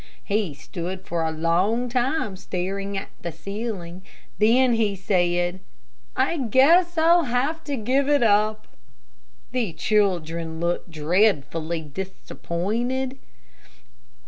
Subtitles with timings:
[0.23, 4.01] He stood for a long time staring at the ceiling,
[4.39, 5.59] then he said,
[6.15, 8.67] "I guess I'll have to give it up."
[9.51, 13.19] The children looked dreadfully disappointed.